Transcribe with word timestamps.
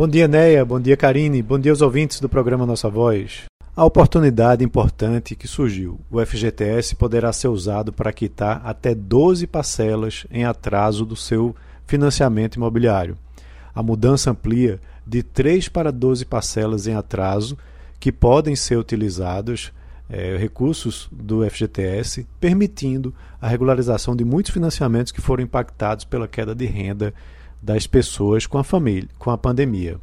Bom 0.00 0.08
dia, 0.08 0.26
Neia. 0.26 0.64
Bom 0.64 0.80
dia, 0.80 0.96
Karine. 0.96 1.42
Bom 1.42 1.58
dia 1.58 1.72
aos 1.72 1.82
ouvintes 1.82 2.20
do 2.20 2.26
programa 2.26 2.64
Nossa 2.64 2.88
Voz. 2.88 3.42
A 3.76 3.84
oportunidade 3.84 4.64
importante 4.64 5.36
que 5.36 5.46
surgiu. 5.46 6.00
O 6.10 6.24
FGTS 6.24 6.96
poderá 6.96 7.30
ser 7.34 7.48
usado 7.48 7.92
para 7.92 8.10
quitar 8.10 8.62
até 8.64 8.94
12 8.94 9.46
parcelas 9.46 10.26
em 10.30 10.42
atraso 10.42 11.04
do 11.04 11.14
seu 11.14 11.54
financiamento 11.86 12.56
imobiliário. 12.56 13.14
A 13.74 13.82
mudança 13.82 14.30
amplia 14.30 14.80
de 15.06 15.22
3 15.22 15.68
para 15.68 15.92
12 15.92 16.24
parcelas 16.24 16.86
em 16.86 16.94
atraso 16.94 17.58
que 18.00 18.10
podem 18.10 18.56
ser 18.56 18.78
utilizados 18.78 19.70
é, 20.08 20.34
recursos 20.38 21.10
do 21.12 21.44
FGTS, 21.44 22.26
permitindo 22.40 23.14
a 23.38 23.46
regularização 23.46 24.16
de 24.16 24.24
muitos 24.24 24.50
financiamentos 24.50 25.12
que 25.12 25.20
foram 25.20 25.44
impactados 25.44 26.06
pela 26.06 26.26
queda 26.26 26.54
de 26.54 26.64
renda 26.64 27.12
das 27.62 27.86
pessoas 27.86 28.46
com 28.46 28.58
a 28.58 28.64
família, 28.64 29.08
com 29.18 29.30
a 29.30 29.38
pandemia. 29.38 29.98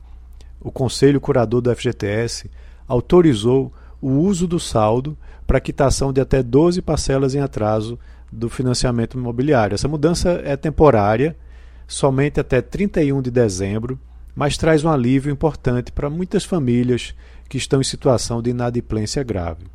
O 0.59 0.71
Conselho 0.71 1.21
Curador 1.21 1.61
do 1.61 1.75
FGTS 1.75 2.49
autorizou 2.87 3.73
o 4.01 4.09
uso 4.09 4.47
do 4.47 4.59
saldo 4.59 5.17
para 5.45 5.59
quitação 5.59 6.11
de 6.11 6.21
até 6.21 6.43
12 6.43 6.81
parcelas 6.81 7.33
em 7.33 7.39
atraso 7.39 7.97
do 8.31 8.49
financiamento 8.49 9.17
imobiliário. 9.17 9.75
Essa 9.75 9.87
mudança 9.87 10.41
é 10.43 10.55
temporária, 10.55 11.35
somente 11.87 12.39
até 12.39 12.61
31 12.61 13.21
de 13.21 13.31
dezembro, 13.31 13.99
mas 14.35 14.57
traz 14.57 14.83
um 14.83 14.89
alívio 14.89 15.31
importante 15.31 15.91
para 15.91 16.09
muitas 16.09 16.43
famílias 16.43 17.15
que 17.49 17.57
estão 17.57 17.79
em 17.79 17.83
situação 17.83 18.41
de 18.41 18.49
inadimplência 18.49 19.23
grave. 19.23 19.65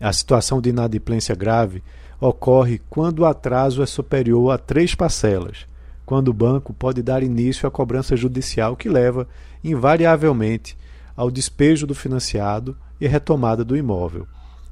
A 0.00 0.12
situação 0.12 0.60
de 0.60 0.70
inadimplência 0.70 1.34
grave 1.34 1.82
ocorre 2.18 2.80
quando 2.88 3.20
o 3.20 3.26
atraso 3.26 3.82
é 3.82 3.86
superior 3.86 4.50
a 4.50 4.58
três 4.58 4.94
parcelas, 4.94 5.66
quando 6.10 6.26
o 6.26 6.34
banco 6.34 6.74
pode 6.74 7.04
dar 7.04 7.22
início 7.22 7.68
à 7.68 7.70
cobrança 7.70 8.16
judicial 8.16 8.76
que 8.76 8.88
leva, 8.88 9.28
invariavelmente, 9.62 10.76
ao 11.14 11.30
despejo 11.30 11.86
do 11.86 11.94
financiado 11.94 12.76
e 13.00 13.06
retomada 13.06 13.64
do 13.64 13.76
imóvel. 13.76 14.26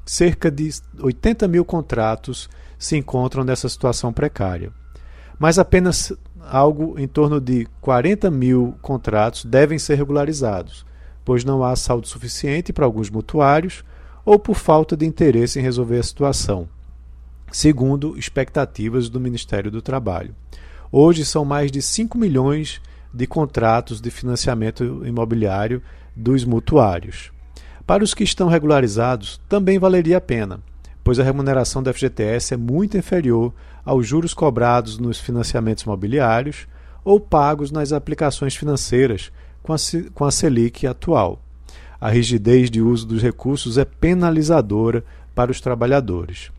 Cerca 0.05 0.51
de 0.51 0.69
80 0.99 1.47
mil 1.47 1.65
contratos 1.65 2.51
se 2.77 2.97
encontram 2.97 3.45
nessa 3.45 3.69
situação 3.69 4.13
precária. 4.13 4.73
Mas 5.39 5.61
apenas 5.61 6.13
algo 6.41 6.99
em 6.99 7.07
torno 7.07 7.41
de 7.41 7.69
40 7.81 8.29
mil 8.33 8.75
contratos 8.83 9.45
devem 9.45 9.79
ser 9.79 9.95
regularizados, 9.95 10.85
pois 11.25 11.45
não 11.45 11.63
há 11.63 11.77
saldo 11.77 12.09
suficiente 12.09 12.73
para 12.73 12.85
alguns 12.85 13.11
mutuários 13.11 13.85
ou 14.25 14.41
por 14.41 14.57
falta 14.57 14.97
de 14.97 15.07
interesse 15.07 15.61
em 15.61 15.63
resolver 15.63 16.01
a 16.01 16.03
situação, 16.03 16.69
segundo 17.53 18.19
expectativas 18.19 19.09
do 19.09 19.21
Ministério 19.21 19.71
do 19.71 19.81
Trabalho. 19.81 20.35
Hoje 20.91 21.25
são 21.25 21.45
mais 21.45 21.71
de 21.71 21.83
5 21.83 22.17
milhões 22.17 22.81
de 23.13 23.27
contratos 23.27 24.01
de 24.01 24.11
financiamento 24.11 25.03
imobiliário 25.05 25.83
dos 26.17 26.45
mutuários. 26.45 27.31
Para 27.87 28.05
os 28.05 28.15
que 28.15 28.25
estão 28.25 28.49
regularizados, 28.49 29.41
também 29.49 29.79
valeria 29.79 30.17
a 30.17 30.21
pena, 30.21 30.61
pois 31.05 31.19
a 31.19 31.23
remuneração 31.23 31.83
do 31.83 31.93
FGTS 31.93 32.55
é 32.55 32.57
muito 32.57 32.97
inferior 32.97 33.53
aos 33.85 34.07
juros 34.07 34.35
cobrados 34.35 34.99
nos 34.99 35.19
financiamentos 35.19 35.85
imobiliários 35.85 36.67
ou 37.05 37.21
pagos 37.21 37.71
nas 37.71 37.93
aplicações 37.93 38.55
financeiras 38.55 39.31
com 39.63 39.73
a, 39.73 39.77
com 40.15 40.25
a 40.25 40.31
Selic 40.31 40.87
atual. 40.87 41.43
A 42.01 42.09
rigidez 42.09 42.71
de 42.71 42.81
uso 42.81 43.07
dos 43.07 43.23
recursos 43.23 43.77
é 43.77 43.85
penalizadora 43.85 45.05
para 45.35 45.51
os 45.51 45.61
trabalhadores. 45.61 46.51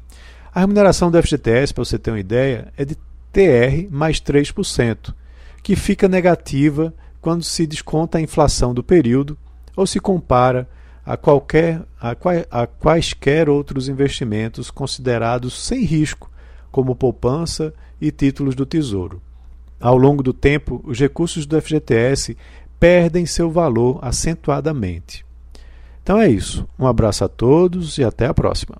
A 0.53 0.61
remuneração 0.61 1.11
do 1.11 1.21
FGTS, 1.21 1.73
para 1.73 1.85
você 1.85 1.97
ter 1.97 2.11
uma 2.11 2.19
ideia, 2.19 2.73
é 2.75 2.83
de 2.83 2.97
TR 3.31 3.87
mais 3.89 4.19
3%, 4.19 5.13
que 5.61 5.75
fica 5.75 6.07
negativa 6.07 6.93
quando 7.21 7.43
se 7.43 7.67
desconta 7.67 8.17
a 8.17 8.21
inflação 8.21 8.73
do 8.73 8.83
período 8.83 9.37
ou 9.75 9.85
se 9.85 9.99
compara 9.99 10.67
a, 11.05 11.17
qualquer, 11.17 11.81
a, 11.99 12.15
a 12.51 12.67
quaisquer 12.67 13.49
outros 13.49 13.89
investimentos 13.89 14.69
considerados 14.69 15.53
sem 15.65 15.83
risco, 15.83 16.29
como 16.71 16.95
poupança 16.95 17.73
e 17.99 18.11
títulos 18.11 18.55
do 18.55 18.65
Tesouro. 18.65 19.21
Ao 19.79 19.97
longo 19.97 20.21
do 20.21 20.33
tempo, 20.33 20.81
os 20.83 20.99
recursos 20.99 21.45
do 21.45 21.59
FGTS 21.59 22.37
perdem 22.79 23.25
seu 23.25 23.49
valor 23.49 23.99
acentuadamente. 24.01 25.25
Então 26.03 26.19
é 26.19 26.29
isso. 26.29 26.67
Um 26.77 26.85
abraço 26.85 27.23
a 27.23 27.27
todos 27.27 27.97
e 27.97 28.03
até 28.03 28.25
a 28.25 28.33
próxima. 28.33 28.77